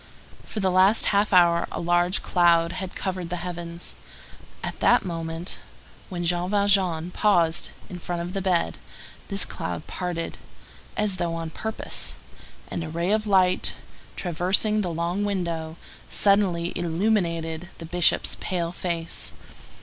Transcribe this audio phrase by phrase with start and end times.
[0.45, 3.93] For the last half hour a large cloud had covered the heavens.
[4.63, 5.59] At the moment
[6.09, 8.79] when Jean Valjean paused in front of the bed,
[9.27, 10.39] this cloud parted,
[10.97, 12.13] as though on purpose,
[12.67, 13.75] and a ray of light,
[14.15, 15.77] traversing the long window,
[16.09, 19.31] suddenly illuminated the Bishop's pale face.